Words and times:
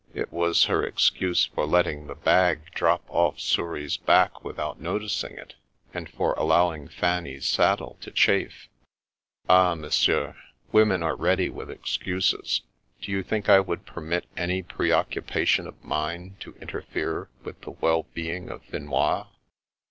It 0.15 0.33
was 0.33 0.63
her 0.65 0.83
excuse 0.83 1.45
for 1.45 1.67
letting 1.67 2.07
the 2.07 2.15
bag 2.15 2.71
drop 2.73 3.03
off 3.07 3.39
Souris' 3.39 3.97
back 3.97 4.43
without 4.43 4.81
noticing 4.81 5.33
it, 5.37 5.53
and 5.93 6.09
for 6.09 6.33
allowing 6.37 6.87
Fanny's 6.87 7.47
saddle 7.47 7.99
to 8.01 8.09
chafe." 8.09 8.67
"Ah, 9.47 9.75
Monsieur, 9.75 10.35
women 10.71 11.03
are 11.03 11.15
ready 11.15 11.49
with 11.49 11.69
excuses. 11.69 12.63
Do 12.99 13.11
you 13.11 13.21
think 13.21 13.47
I 13.47 13.59
would 13.59 13.85
permit 13.85 14.25
any 14.35 14.63
preoccupation 14.63 15.67
of 15.67 15.83
mine 15.85 16.35
to 16.39 16.55
interfere 16.55 17.29
with 17.43 17.61
the 17.61 17.69
well 17.69 18.07
being 18.15 18.49
of 18.49 18.63
Finois? 18.65 19.27